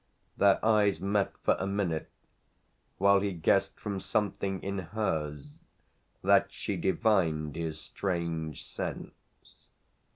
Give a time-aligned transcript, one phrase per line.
[0.35, 2.09] Their eyes met for a minute
[2.97, 5.59] while he guessed from something in hers
[6.23, 9.13] that she divined his strange sense.